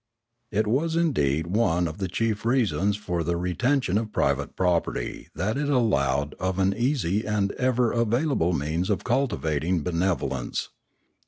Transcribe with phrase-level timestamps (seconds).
[0.51, 5.27] It was indeed one of the chief reasons for the reten tion of private property
[5.35, 10.69] that it allowed of an easy and ever available means of cultivating benevolence.